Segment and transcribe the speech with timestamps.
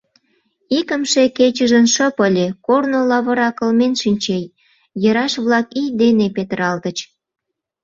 [0.79, 4.39] Икымше кечыжын шып ыле, корно лавыра кылмен шинче,
[5.09, 6.97] ераш-влак ий дене петыралтыч.